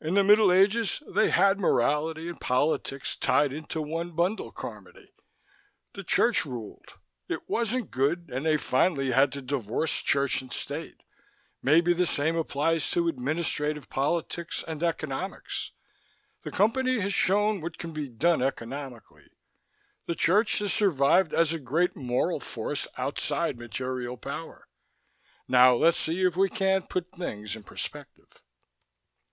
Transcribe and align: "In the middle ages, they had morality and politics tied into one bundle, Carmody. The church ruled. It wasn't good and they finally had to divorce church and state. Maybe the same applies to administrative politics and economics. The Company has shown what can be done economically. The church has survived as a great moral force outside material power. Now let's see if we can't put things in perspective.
"In 0.00 0.14
the 0.14 0.22
middle 0.22 0.52
ages, 0.52 1.02
they 1.08 1.30
had 1.30 1.58
morality 1.58 2.28
and 2.28 2.40
politics 2.40 3.16
tied 3.16 3.52
into 3.52 3.82
one 3.82 4.12
bundle, 4.12 4.52
Carmody. 4.52 5.12
The 5.94 6.04
church 6.04 6.44
ruled. 6.44 6.94
It 7.26 7.48
wasn't 7.48 7.90
good 7.90 8.30
and 8.32 8.46
they 8.46 8.56
finally 8.56 9.10
had 9.10 9.32
to 9.32 9.42
divorce 9.42 10.00
church 10.00 10.42
and 10.42 10.52
state. 10.52 11.02
Maybe 11.60 11.92
the 11.92 12.06
same 12.06 12.36
applies 12.36 12.88
to 12.92 13.08
administrative 13.08 13.88
politics 13.90 14.62
and 14.68 14.80
economics. 14.80 15.72
The 16.44 16.52
Company 16.52 17.00
has 17.00 17.12
shown 17.12 17.60
what 17.60 17.78
can 17.78 17.90
be 17.90 18.06
done 18.08 18.42
economically. 18.42 19.28
The 20.06 20.14
church 20.14 20.60
has 20.60 20.72
survived 20.72 21.34
as 21.34 21.52
a 21.52 21.58
great 21.58 21.96
moral 21.96 22.38
force 22.38 22.86
outside 22.96 23.58
material 23.58 24.16
power. 24.16 24.68
Now 25.48 25.74
let's 25.74 25.98
see 25.98 26.22
if 26.22 26.36
we 26.36 26.48
can't 26.48 26.88
put 26.88 27.10
things 27.10 27.56
in 27.56 27.64
perspective. 27.64 28.28